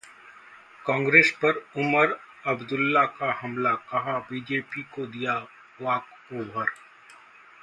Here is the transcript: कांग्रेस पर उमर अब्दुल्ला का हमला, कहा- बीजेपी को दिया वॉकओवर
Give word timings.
कांग्रेस 0.85 1.31
पर 1.41 1.57
उमर 1.77 2.15
अब्दुल्ला 2.45 3.03
का 3.19 3.31
हमला, 3.41 3.73
कहा- 3.91 4.19
बीजेपी 4.31 4.83
को 4.95 5.05
दिया 5.05 5.37
वॉकओवर 5.81 6.69